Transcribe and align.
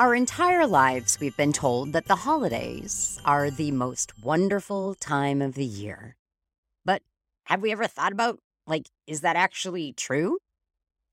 Our 0.00 0.14
entire 0.14 0.64
lives, 0.64 1.18
we've 1.18 1.36
been 1.36 1.52
told 1.52 1.92
that 1.92 2.06
the 2.06 2.14
holidays 2.14 3.20
are 3.24 3.50
the 3.50 3.72
most 3.72 4.22
wonderful 4.22 4.94
time 4.94 5.42
of 5.42 5.54
the 5.54 5.64
year. 5.64 6.14
But 6.84 7.02
have 7.46 7.62
we 7.62 7.72
ever 7.72 7.88
thought 7.88 8.12
about, 8.12 8.38
like, 8.64 8.86
is 9.08 9.22
that 9.22 9.34
actually 9.34 9.92
true? 9.92 10.38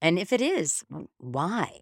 And 0.03 0.19
if 0.19 0.31
it 0.31 0.39
is, 0.39 0.83
why? 1.17 1.79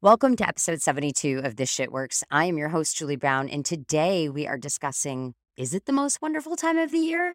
Welcome 0.00 0.36
to 0.36 0.46
episode 0.46 0.80
72 0.80 1.40
of 1.42 1.56
This 1.56 1.70
Shit 1.70 1.90
Works. 1.90 2.22
I 2.30 2.44
am 2.44 2.56
your 2.56 2.68
host, 2.68 2.96
Julie 2.96 3.16
Brown, 3.16 3.48
and 3.48 3.64
today 3.64 4.28
we 4.28 4.46
are 4.46 4.58
discussing 4.58 5.34
is 5.56 5.74
it 5.74 5.86
the 5.86 5.92
most 5.92 6.22
wonderful 6.22 6.54
time 6.54 6.78
of 6.78 6.92
the 6.92 6.98
year? 6.98 7.34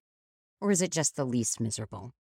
Or 0.62 0.72
is 0.72 0.82
it 0.82 0.94
just 0.94 1.18
the 1.18 1.26
least 1.26 1.60
miserable? 1.60 2.14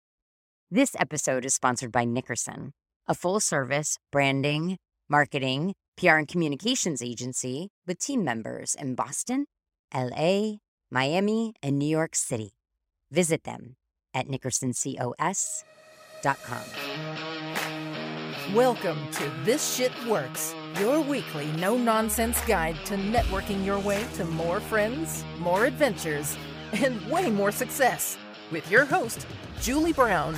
This 0.71 0.96
episode 0.99 1.45
is 1.45 1.53
sponsored 1.53 1.93
by 1.93 2.07
Nickerson, 2.07 2.73
a 3.07 3.15
full 3.15 3.39
service 3.39 3.99
branding, 4.11 4.79
marketing, 5.11 5.74
PR 5.98 6.11
and 6.11 6.29
communications 6.29 7.02
agency 7.02 7.70
with 7.84 7.98
team 7.98 8.23
members 8.25 8.77
in 8.77 8.95
Boston, 8.95 9.47
LA, 9.93 10.52
Miami, 10.93 11.55
and 11.61 11.77
New 11.77 11.88
York 11.88 12.15
City. 12.15 12.52
Visit 13.11 13.43
them 13.43 13.74
at 14.15 14.29
nickersoncos.com. 14.29 15.34
Welcome 18.55 19.11
to 19.11 19.33
This 19.45 19.74
Shit 19.74 19.91
Works, 20.07 20.55
your 20.79 21.01
weekly 21.01 21.47
no 21.59 21.77
nonsense 21.77 22.41
guide 22.43 22.77
to 22.85 22.95
networking 22.95 23.66
your 23.66 23.80
way 23.80 24.07
to 24.15 24.24
more 24.24 24.60
friends, 24.60 25.24
more 25.41 25.65
adventures, 25.65 26.37
and 26.74 27.05
way 27.10 27.29
more 27.29 27.51
success 27.51 28.16
with 28.52 28.71
your 28.71 28.85
host, 28.85 29.27
Julie 29.60 29.93
Brown. 29.93 30.37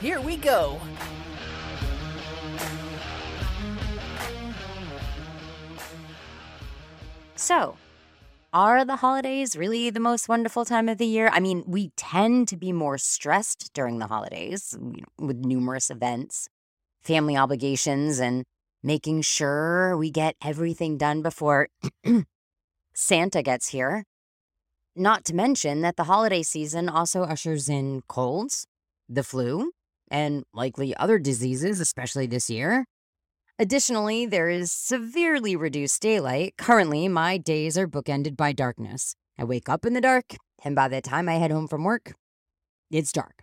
Here 0.00 0.20
we 0.20 0.36
go. 0.36 0.80
So, 7.42 7.74
are 8.52 8.84
the 8.84 8.94
holidays 8.94 9.56
really 9.56 9.90
the 9.90 9.98
most 9.98 10.28
wonderful 10.28 10.64
time 10.64 10.88
of 10.88 10.98
the 10.98 11.06
year? 11.06 11.28
I 11.32 11.40
mean, 11.40 11.64
we 11.66 11.90
tend 11.96 12.46
to 12.48 12.56
be 12.56 12.70
more 12.70 12.98
stressed 12.98 13.72
during 13.74 13.98
the 13.98 14.06
holidays 14.06 14.78
with 15.18 15.38
numerous 15.38 15.90
events, 15.90 16.48
family 17.02 17.36
obligations, 17.36 18.20
and 18.20 18.44
making 18.80 19.22
sure 19.22 19.96
we 19.96 20.08
get 20.08 20.36
everything 20.40 20.96
done 20.96 21.20
before 21.20 21.66
Santa 22.94 23.42
gets 23.42 23.70
here. 23.70 24.04
Not 24.94 25.24
to 25.24 25.34
mention 25.34 25.80
that 25.80 25.96
the 25.96 26.04
holiday 26.04 26.44
season 26.44 26.88
also 26.88 27.24
ushers 27.24 27.68
in 27.68 28.02
colds, 28.06 28.68
the 29.08 29.24
flu, 29.24 29.72
and 30.08 30.44
likely 30.54 30.94
other 30.94 31.18
diseases, 31.18 31.80
especially 31.80 32.28
this 32.28 32.48
year. 32.48 32.84
Additionally, 33.58 34.26
there 34.26 34.48
is 34.48 34.72
severely 34.72 35.54
reduced 35.54 36.00
daylight. 36.00 36.54
Currently, 36.56 37.08
my 37.08 37.36
days 37.36 37.76
are 37.76 37.86
bookended 37.86 38.36
by 38.36 38.52
darkness. 38.52 39.14
I 39.38 39.44
wake 39.44 39.68
up 39.68 39.84
in 39.84 39.92
the 39.92 40.00
dark, 40.00 40.36
and 40.64 40.74
by 40.74 40.88
the 40.88 41.00
time 41.00 41.28
I 41.28 41.34
head 41.34 41.50
home 41.50 41.68
from 41.68 41.84
work, 41.84 42.14
it's 42.90 43.12
dark. 43.12 43.42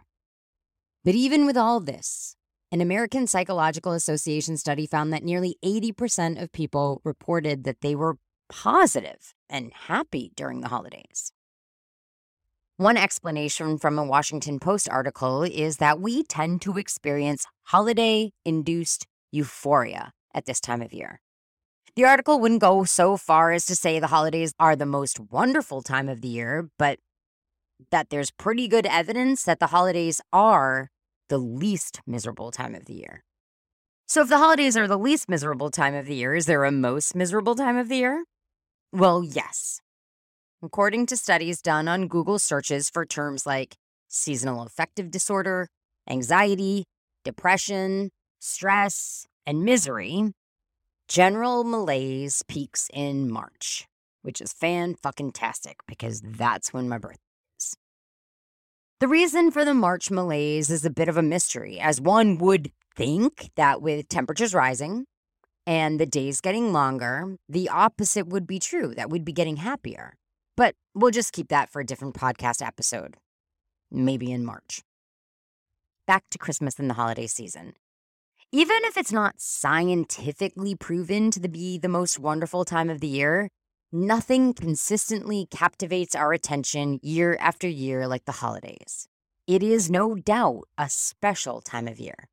But 1.06 1.16
even 1.16 1.46
with 1.46 1.58
all 1.58 1.80
this, 1.80 2.36
an 2.72 2.82
American 2.82 3.28
Psychological 3.28 3.94
Association 3.94 4.58
study 4.58 4.86
found 4.86 5.14
that 5.14 5.24
nearly 5.24 5.58
80% 5.64 6.42
of 6.42 6.52
people 6.52 7.02
reported 7.04 7.64
that 7.64 7.82
they 7.82 7.96
were 7.96 8.18
positive 8.50 9.34
and 9.50 9.72
happy 9.74 10.32
during 10.36 10.62
the 10.62 10.68
holidays. 10.68 11.32
One 12.78 12.98
explanation 12.98 13.78
from 13.78 14.00
a 14.00 14.06
Washington 14.06 14.60
Post 14.60 14.88
article 14.90 15.44
is 15.44 15.78
that 15.78 16.00
we 16.00 16.24
tend 16.24 16.62
to 16.62 16.78
experience 16.78 17.46
holiday 17.64 18.32
induced 18.46 19.06
euphoria 19.32 20.12
at 20.34 20.46
this 20.46 20.60
time 20.60 20.82
of 20.82 20.94
year. 20.94 21.22
The 21.96 22.06
article 22.06 22.40
wouldn't 22.40 22.62
go 22.62 22.84
so 22.84 23.18
far 23.18 23.52
as 23.52 23.66
to 23.66 23.76
say 23.76 24.00
the 24.00 24.08
holidays 24.08 24.54
are 24.60 24.76
the 24.76 24.86
most 24.86 25.20
wonderful 25.20 25.82
time 25.82 26.08
of 26.08 26.22
the 26.22 26.28
year, 26.28 26.70
but 26.78 27.00
that 27.92 28.10
there's 28.10 28.32
pretty 28.32 28.68
good 28.68 28.86
evidence 28.86 29.44
that 29.44 29.60
the 29.60 29.68
holidays 29.68 30.22
are 30.32 30.90
the 31.30 31.38
least 31.38 32.02
miserable 32.06 32.52
time 32.52 32.76
of 32.76 32.86
the 32.86 32.94
year. 32.94 33.24
So, 34.08 34.22
if 34.22 34.30
the 34.30 34.38
holidays 34.38 34.76
are 34.76 34.88
the 34.88 34.98
least 34.98 35.30
miserable 35.30 35.70
time 35.70 35.94
of 35.94 36.06
the 36.08 36.16
year, 36.16 36.34
is 36.34 36.46
there 36.46 36.64
a 36.64 36.72
most 36.72 37.16
miserable 37.16 37.56
time 37.56 37.78
of 37.78 37.90
the 37.90 37.98
year? 37.98 38.24
Well, 38.92 39.24
yes. 39.24 39.82
According 40.64 41.06
to 41.08 41.18
studies 41.18 41.62
done 41.62 41.88
on 41.88 42.08
Google 42.08 42.40
searches 42.40 42.90
for 42.90 43.06
terms 43.06 43.46
like 43.46 43.76
seasonal 44.08 44.64
affective 44.64 45.12
disorder, 45.12 45.68
anxiety, 46.10 46.86
depression, 47.24 48.10
stress, 48.40 49.26
and 49.50 49.64
misery, 49.64 50.32
general 51.08 51.64
malaise 51.64 52.44
peaks 52.48 52.88
in 52.94 53.32
March, 53.32 53.88
which 54.22 54.42
is 54.42 54.54
fan 54.54 54.94
fucking 54.94 55.32
tastic 55.32 55.78
because 55.88 56.22
that's 56.22 56.72
when 56.72 56.88
my 56.88 57.00
birthday 57.00 57.18
is. 57.60 57.76
The 59.00 59.08
reason 59.08 59.50
for 59.50 59.66
the 59.66 59.74
March 59.74 60.12
malaise 60.12 60.70
is 60.70 60.86
a 60.86 60.92
bit 60.92 61.10
of 61.10 61.18
a 61.18 61.24
mystery, 61.24 61.80
as 61.80 62.00
one 62.00 62.38
would 62.38 62.72
think 62.96 63.50
that 63.56 63.82
with 63.82 64.08
temperatures 64.08 64.54
rising 64.54 65.06
and 65.66 66.00
the 66.00 66.06
days 66.06 66.42
getting 66.42 66.72
longer, 66.72 67.36
the 67.50 67.70
opposite 67.70 68.28
would 68.28 68.46
be 68.46 68.60
true, 68.60 68.94
that 68.94 69.10
we'd 69.10 69.26
be 69.26 69.34
getting 69.34 69.58
happier. 69.58 70.14
But 70.56 70.76
we'll 70.94 71.10
just 71.10 71.34
keep 71.34 71.48
that 71.48 71.72
for 71.72 71.82
a 71.82 71.86
different 71.86 72.14
podcast 72.14 72.64
episode, 72.64 73.18
maybe 73.90 74.32
in 74.32 74.46
March. 74.46 74.84
Back 76.06 76.26
to 76.30 76.38
Christmas 76.38 76.78
and 76.78 76.88
the 76.88 76.94
holiday 76.94 77.26
season. 77.26 77.74
Even 78.52 78.78
if 78.82 78.98
it's 78.98 79.12
not 79.12 79.40
scientifically 79.40 80.74
proven 80.74 81.30
to 81.30 81.40
be 81.48 81.78
the 81.78 81.88
most 81.88 82.18
wonderful 82.18 82.66
time 82.66 82.90
of 82.90 83.00
the 83.00 83.08
year, 83.08 83.50
nothing 83.92 84.56
consistently 84.56 85.48
captivates 85.52 86.16
our 86.16 86.34
attention 86.34 87.00
year 87.04 87.38
after 87.40 87.68
year 87.68 88.08
like 88.08 88.26
the 88.26 88.32
holidays. 88.32 89.08
It 89.46 89.62
is 89.62 89.92
no 89.92 90.16
doubt 90.16 90.64
a 90.80 90.90
special 90.90 91.62
time 91.62 91.88
of 91.88 92.00
year. 92.00 92.28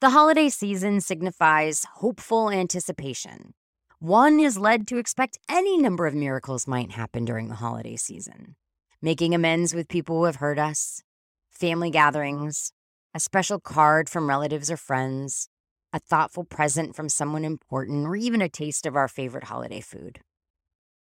The 0.00 0.10
holiday 0.10 0.48
season 0.48 1.00
signifies 1.00 1.86
hopeful 1.94 2.50
anticipation. 2.50 3.54
One 4.00 4.40
is 4.40 4.58
led 4.58 4.88
to 4.88 4.98
expect 4.98 5.38
any 5.48 5.78
number 5.78 6.08
of 6.08 6.14
miracles 6.14 6.66
might 6.66 6.90
happen 6.90 7.24
during 7.24 7.48
the 7.48 7.56
holiday 7.56 7.96
season 7.96 8.56
making 9.04 9.34
amends 9.34 9.74
with 9.74 9.88
people 9.88 10.18
who 10.18 10.24
have 10.24 10.36
hurt 10.36 10.60
us, 10.60 11.02
family 11.50 11.90
gatherings, 11.90 12.72
a 13.14 13.20
special 13.20 13.60
card 13.60 14.08
from 14.08 14.28
relatives 14.28 14.70
or 14.70 14.76
friends, 14.76 15.48
a 15.92 15.98
thoughtful 15.98 16.44
present 16.44 16.96
from 16.96 17.08
someone 17.08 17.44
important, 17.44 18.06
or 18.06 18.16
even 18.16 18.40
a 18.40 18.48
taste 18.48 18.86
of 18.86 18.96
our 18.96 19.08
favorite 19.08 19.44
holiday 19.44 19.80
food. 19.80 20.20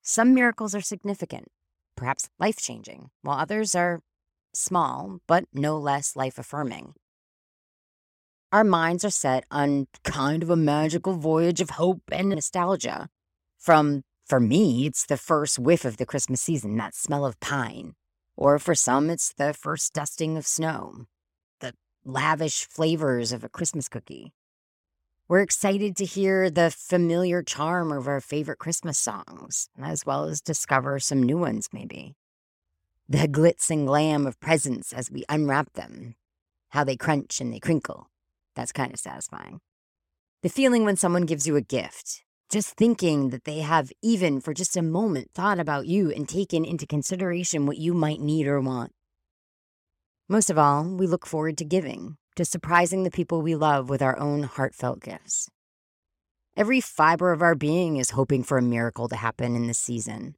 Some 0.02 0.34
miracles 0.34 0.74
are 0.74 0.80
significant, 0.80 1.46
perhaps 1.96 2.28
life 2.40 2.56
changing, 2.56 3.10
while 3.22 3.38
others 3.38 3.76
are 3.76 4.00
small, 4.52 5.20
but 5.28 5.44
no 5.52 5.78
less 5.78 6.16
life 6.16 6.38
affirming. 6.38 6.94
Our 8.50 8.64
minds 8.64 9.04
are 9.04 9.10
set 9.10 9.44
on 9.50 9.86
kind 10.02 10.42
of 10.42 10.50
a 10.50 10.56
magical 10.56 11.14
voyage 11.14 11.60
of 11.60 11.70
hope 11.70 12.02
and 12.10 12.30
nostalgia. 12.30 13.08
From, 13.58 14.02
for 14.26 14.40
me, 14.40 14.86
it's 14.86 15.06
the 15.06 15.16
first 15.16 15.58
whiff 15.58 15.84
of 15.84 15.98
the 15.98 16.04
Christmas 16.04 16.42
season, 16.42 16.76
that 16.78 16.96
smell 16.96 17.24
of 17.24 17.38
pine. 17.38 17.94
Or 18.36 18.58
for 18.58 18.74
some, 18.74 19.08
it's 19.08 19.32
the 19.32 19.54
first 19.54 19.94
dusting 19.94 20.36
of 20.36 20.46
snow 20.46 21.06
lavish 22.04 22.66
flavors 22.66 23.32
of 23.32 23.44
a 23.44 23.48
Christmas 23.48 23.88
cookie. 23.88 24.32
We're 25.28 25.40
excited 25.40 25.96
to 25.96 26.04
hear 26.04 26.50
the 26.50 26.70
familiar 26.70 27.42
charm 27.42 27.92
of 27.92 28.08
our 28.08 28.20
favorite 28.20 28.58
Christmas 28.58 28.98
songs, 28.98 29.68
as 29.80 30.04
well 30.04 30.24
as 30.24 30.40
discover 30.40 30.98
some 30.98 31.22
new 31.22 31.38
ones, 31.38 31.68
maybe. 31.72 32.14
The 33.08 33.28
glitz 33.28 33.70
and 33.70 33.86
glam 33.86 34.26
of 34.26 34.40
presents 34.40 34.92
as 34.92 35.10
we 35.10 35.24
unwrap 35.28 35.72
them, 35.74 36.16
how 36.70 36.84
they 36.84 36.96
crunch 36.96 37.40
and 37.40 37.52
they 37.52 37.60
crinkle. 37.60 38.10
That's 38.54 38.72
kind 38.72 38.92
of 38.92 38.98
satisfying. 38.98 39.60
The 40.42 40.48
feeling 40.48 40.84
when 40.84 40.96
someone 40.96 41.24
gives 41.24 41.46
you 41.46 41.56
a 41.56 41.62
gift, 41.62 42.24
just 42.50 42.76
thinking 42.76 43.30
that 43.30 43.44
they 43.44 43.60
have 43.60 43.92
even 44.02 44.40
for 44.40 44.52
just 44.52 44.76
a 44.76 44.82
moment 44.82 45.30
thought 45.34 45.58
about 45.58 45.86
you 45.86 46.10
and 46.10 46.28
taken 46.28 46.64
into 46.64 46.86
consideration 46.86 47.64
what 47.64 47.78
you 47.78 47.94
might 47.94 48.20
need 48.20 48.46
or 48.46 48.60
want. 48.60 48.92
Most 50.28 50.50
of 50.50 50.58
all, 50.58 50.84
we 50.84 51.06
look 51.06 51.26
forward 51.26 51.58
to 51.58 51.64
giving, 51.64 52.16
to 52.36 52.44
surprising 52.44 53.02
the 53.02 53.10
people 53.10 53.42
we 53.42 53.56
love 53.56 53.90
with 53.90 54.00
our 54.00 54.18
own 54.18 54.44
heartfelt 54.44 55.00
gifts. 55.00 55.48
Every 56.56 56.80
fiber 56.80 57.32
of 57.32 57.42
our 57.42 57.54
being 57.54 57.96
is 57.96 58.10
hoping 58.10 58.44
for 58.44 58.56
a 58.56 58.62
miracle 58.62 59.08
to 59.08 59.16
happen 59.16 59.56
in 59.56 59.66
this 59.66 59.78
season. 59.78 60.36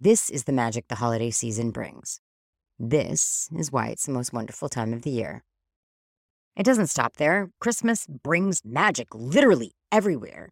This 0.00 0.30
is 0.30 0.44
the 0.44 0.52
magic 0.52 0.88
the 0.88 0.94
holiday 0.94 1.30
season 1.30 1.70
brings. 1.70 2.20
This 2.78 3.50
is 3.54 3.70
why 3.70 3.88
it's 3.88 4.06
the 4.06 4.12
most 4.12 4.32
wonderful 4.32 4.70
time 4.70 4.94
of 4.94 5.02
the 5.02 5.10
year. 5.10 5.44
It 6.56 6.64
doesn't 6.64 6.86
stop 6.86 7.16
there. 7.16 7.50
Christmas 7.60 8.06
brings 8.06 8.62
magic 8.64 9.14
literally 9.14 9.72
everywhere 9.92 10.50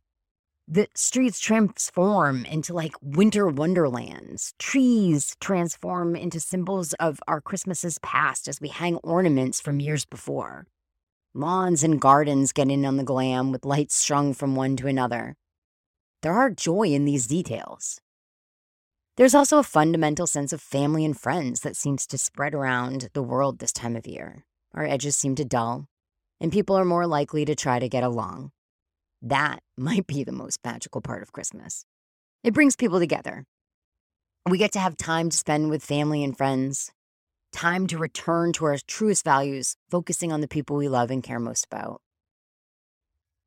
the 0.70 0.86
streets 0.94 1.40
transform 1.40 2.44
into 2.44 2.74
like 2.74 2.92
winter 3.00 3.48
wonderlands. 3.48 4.52
Trees 4.58 5.34
transform 5.40 6.14
into 6.14 6.38
symbols 6.40 6.92
of 7.00 7.20
our 7.26 7.40
Christmases 7.40 7.98
past 8.00 8.46
as 8.48 8.60
we 8.60 8.68
hang 8.68 8.96
ornaments 8.96 9.62
from 9.62 9.80
years 9.80 10.04
before. 10.04 10.66
Lawns 11.34 11.82
and 11.82 11.98
gardens 11.98 12.52
get 12.52 12.68
in 12.70 12.84
on 12.84 12.98
the 12.98 13.02
glam 13.02 13.50
with 13.50 13.64
lights 13.64 13.94
strung 13.94 14.34
from 14.34 14.56
one 14.56 14.76
to 14.76 14.86
another. 14.86 15.36
there 16.20 16.34
are 16.34 16.50
joy 16.50 16.88
in 16.88 17.04
these 17.04 17.26
details. 17.28 18.00
There's 19.16 19.34
also 19.34 19.58
a 19.58 19.62
fundamental 19.62 20.26
sense 20.26 20.52
of 20.52 20.60
family 20.60 21.04
and 21.04 21.18
friends 21.18 21.60
that 21.60 21.76
seems 21.76 22.06
to 22.08 22.18
spread 22.18 22.54
around 22.54 23.08
the 23.14 23.22
world 23.22 23.58
this 23.58 23.72
time 23.72 23.96
of 23.96 24.06
year. 24.06 24.44
Our 24.74 24.84
edges 24.84 25.16
seem 25.16 25.34
to 25.36 25.44
dull, 25.44 25.86
and 26.40 26.52
people 26.52 26.76
are 26.76 26.84
more 26.84 27.06
likely 27.06 27.44
to 27.44 27.54
try 27.54 27.78
to 27.78 27.88
get 27.88 28.04
along. 28.04 28.50
That 29.22 29.60
might 29.76 30.06
be 30.06 30.24
the 30.24 30.32
most 30.32 30.58
magical 30.64 31.00
part 31.00 31.22
of 31.22 31.32
Christmas. 31.32 31.84
It 32.44 32.54
brings 32.54 32.76
people 32.76 32.98
together. 32.98 33.44
We 34.48 34.58
get 34.58 34.72
to 34.72 34.80
have 34.80 34.96
time 34.96 35.30
to 35.30 35.36
spend 35.36 35.70
with 35.70 35.84
family 35.84 36.24
and 36.24 36.36
friends, 36.36 36.90
time 37.52 37.86
to 37.88 37.98
return 37.98 38.52
to 38.54 38.64
our 38.66 38.78
truest 38.86 39.24
values, 39.24 39.76
focusing 39.90 40.32
on 40.32 40.40
the 40.40 40.48
people 40.48 40.76
we 40.76 40.88
love 40.88 41.10
and 41.10 41.22
care 41.22 41.40
most 41.40 41.66
about. 41.66 42.00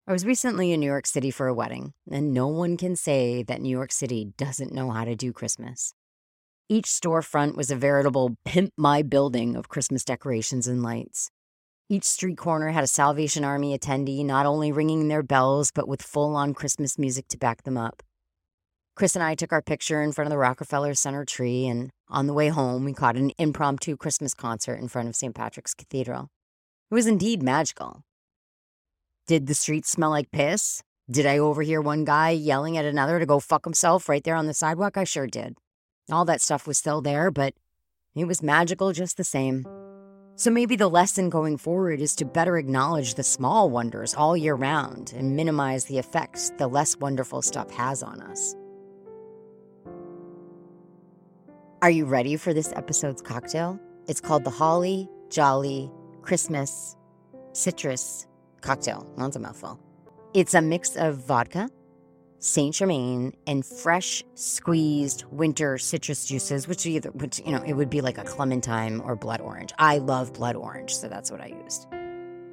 I 0.07 0.11
was 0.11 0.25
recently 0.25 0.71
in 0.71 0.79
New 0.79 0.87
York 0.87 1.07
City 1.07 1.31
for 1.31 1.47
a 1.47 1.53
wedding, 1.53 1.93
and 2.11 2.33
no 2.33 2.47
one 2.47 2.75
can 2.75 2.95
say 2.95 3.43
that 3.43 3.61
New 3.61 3.69
York 3.69 3.91
City 3.91 4.33
doesn't 4.37 4.73
know 4.73 4.91
how 4.91 5.05
to 5.05 5.15
do 5.15 5.31
Christmas. 5.31 5.93
Each 6.67 6.85
storefront 6.85 7.55
was 7.55 7.71
a 7.71 7.75
veritable 7.75 8.35
pimp 8.45 8.73
my 8.77 9.03
building 9.03 9.55
of 9.55 9.69
Christmas 9.69 10.03
decorations 10.03 10.67
and 10.67 10.83
lights. 10.83 11.29
Each 11.91 12.05
street 12.05 12.37
corner 12.37 12.69
had 12.69 12.85
a 12.85 12.87
Salvation 12.87 13.43
Army 13.43 13.77
attendee 13.77 14.23
not 14.23 14.45
only 14.45 14.71
ringing 14.71 15.09
their 15.09 15.21
bells, 15.21 15.71
but 15.75 15.89
with 15.89 16.01
full 16.01 16.37
on 16.37 16.53
Christmas 16.53 16.97
music 16.97 17.27
to 17.27 17.37
back 17.37 17.63
them 17.63 17.77
up. 17.77 18.01
Chris 18.95 19.13
and 19.13 19.21
I 19.21 19.35
took 19.35 19.51
our 19.51 19.61
picture 19.61 20.01
in 20.01 20.13
front 20.13 20.27
of 20.27 20.29
the 20.29 20.37
Rockefeller 20.37 20.93
Center 20.93 21.25
tree, 21.25 21.67
and 21.67 21.89
on 22.07 22.27
the 22.27 22.33
way 22.33 22.47
home, 22.47 22.85
we 22.85 22.93
caught 22.93 23.17
an 23.17 23.33
impromptu 23.37 23.97
Christmas 23.97 24.33
concert 24.33 24.75
in 24.75 24.87
front 24.87 25.09
of 25.09 25.17
St. 25.17 25.35
Patrick's 25.35 25.73
Cathedral. 25.73 26.29
It 26.89 26.93
was 26.93 27.07
indeed 27.07 27.43
magical. 27.43 28.03
Did 29.27 29.47
the 29.47 29.53
streets 29.53 29.89
smell 29.89 30.11
like 30.11 30.31
piss? 30.31 30.81
Did 31.09 31.25
I 31.25 31.39
overhear 31.39 31.81
one 31.81 32.05
guy 32.05 32.29
yelling 32.29 32.77
at 32.77 32.85
another 32.85 33.19
to 33.19 33.25
go 33.25 33.41
fuck 33.41 33.65
himself 33.65 34.07
right 34.07 34.23
there 34.23 34.35
on 34.35 34.47
the 34.47 34.53
sidewalk? 34.53 34.95
I 34.95 35.03
sure 35.03 35.27
did. 35.27 35.57
All 36.09 36.23
that 36.23 36.39
stuff 36.39 36.65
was 36.65 36.77
still 36.77 37.01
there, 37.01 37.31
but 37.31 37.53
it 38.15 38.23
was 38.23 38.41
magical 38.41 38.93
just 38.93 39.17
the 39.17 39.25
same. 39.25 39.65
So 40.41 40.49
maybe 40.49 40.75
the 40.75 40.87
lesson 40.87 41.29
going 41.29 41.57
forward 41.57 42.01
is 42.01 42.15
to 42.15 42.25
better 42.25 42.57
acknowledge 42.57 43.13
the 43.13 43.21
small 43.21 43.69
wonders 43.69 44.15
all 44.15 44.35
year 44.35 44.55
round 44.55 45.13
and 45.15 45.35
minimize 45.35 45.85
the 45.85 45.99
effects 45.99 46.51
the 46.57 46.65
less 46.65 46.97
wonderful 46.97 47.43
stuff 47.43 47.69
has 47.69 48.01
on 48.01 48.19
us. 48.21 48.55
Are 51.83 51.91
you 51.91 52.05
ready 52.05 52.37
for 52.37 52.55
this 52.55 52.73
episode's 52.75 53.21
cocktail? 53.21 53.79
It's 54.07 54.19
called 54.19 54.43
the 54.43 54.49
Holly 54.49 55.07
Jolly 55.29 55.91
Christmas 56.23 56.97
Citrus 57.53 58.25
Cocktail. 58.61 59.05
That's 59.17 59.35
a 59.35 59.39
mouthful. 59.39 59.79
It's 60.33 60.55
a 60.55 60.61
mix 60.63 60.95
of 60.95 61.17
vodka, 61.17 61.69
Saint 62.43 62.73
Germain, 62.73 63.33
and 63.45 63.63
fresh 63.63 64.23
squeezed 64.33 65.25
winter 65.29 65.77
citrus 65.77 66.25
juices, 66.25 66.67
which 66.67 66.87
either, 66.87 67.11
which 67.11 67.39
you 67.45 67.51
know, 67.51 67.61
it 67.61 67.73
would 67.73 67.89
be 67.89 68.01
like 68.01 68.17
a 68.17 68.23
clementine 68.23 68.99
or 69.01 69.15
blood 69.15 69.41
orange. 69.41 69.71
I 69.77 69.99
love 69.99 70.33
blood 70.33 70.55
orange, 70.55 70.95
so 70.95 71.07
that's 71.07 71.29
what 71.29 71.39
I 71.39 71.53
used. 71.63 71.85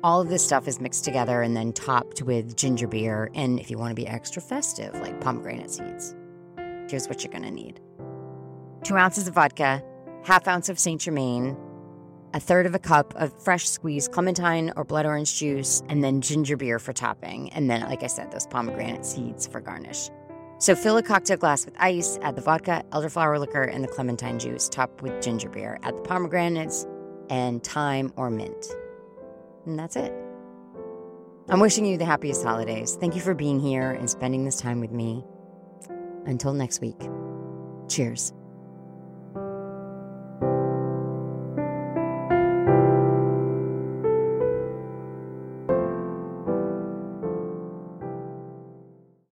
All 0.04 0.20
of 0.20 0.28
this 0.28 0.44
stuff 0.44 0.68
is 0.68 0.78
mixed 0.78 1.04
together 1.04 1.40
and 1.40 1.56
then 1.56 1.72
topped 1.72 2.20
with 2.20 2.54
ginger 2.54 2.86
beer, 2.86 3.30
and 3.34 3.58
if 3.58 3.70
you 3.70 3.78
want 3.78 3.90
to 3.90 3.94
be 3.94 4.06
extra 4.06 4.42
festive, 4.42 4.94
like 5.00 5.18
pomegranate 5.22 5.70
seeds. 5.70 6.14
Here's 6.90 7.08
what 7.08 7.24
you're 7.24 7.32
gonna 7.32 7.50
need 7.50 7.80
two 8.84 8.96
ounces 8.96 9.26
of 9.26 9.34
vodka, 9.34 9.82
half 10.22 10.46
ounce 10.46 10.68
of 10.68 10.78
Saint 10.78 11.00
Germain, 11.00 11.56
a 12.34 12.40
third 12.40 12.66
of 12.66 12.74
a 12.74 12.78
cup 12.78 13.14
of 13.16 13.32
fresh 13.42 13.68
squeezed 13.68 14.12
clementine 14.12 14.72
or 14.76 14.84
blood 14.84 15.06
orange 15.06 15.38
juice, 15.38 15.82
and 15.88 16.02
then 16.04 16.20
ginger 16.20 16.56
beer 16.56 16.78
for 16.78 16.92
topping. 16.92 17.52
And 17.52 17.70
then, 17.70 17.82
like 17.82 18.02
I 18.02 18.06
said, 18.06 18.30
those 18.30 18.46
pomegranate 18.46 19.04
seeds 19.04 19.46
for 19.46 19.60
garnish. 19.60 20.10
So 20.58 20.74
fill 20.74 20.96
a 20.96 21.02
cocktail 21.02 21.36
glass 21.36 21.64
with 21.64 21.74
ice, 21.78 22.18
add 22.22 22.34
the 22.34 22.42
vodka, 22.42 22.82
elderflower 22.90 23.38
liquor, 23.38 23.62
and 23.62 23.82
the 23.82 23.88
clementine 23.88 24.38
juice, 24.38 24.68
top 24.68 25.02
with 25.02 25.22
ginger 25.22 25.48
beer. 25.48 25.78
Add 25.84 25.96
the 25.96 26.02
pomegranates 26.02 26.86
and 27.30 27.62
thyme 27.62 28.12
or 28.16 28.28
mint. 28.28 28.66
And 29.66 29.78
that's 29.78 29.96
it. 29.96 30.12
I'm 31.48 31.60
wishing 31.60 31.86
you 31.86 31.96
the 31.96 32.04
happiest 32.04 32.44
holidays. 32.44 32.96
Thank 33.00 33.14
you 33.14 33.22
for 33.22 33.34
being 33.34 33.60
here 33.60 33.92
and 33.92 34.10
spending 34.10 34.44
this 34.44 34.60
time 34.60 34.80
with 34.80 34.90
me. 34.90 35.24
Until 36.26 36.52
next 36.52 36.80
week, 36.80 37.00
cheers. 37.88 38.34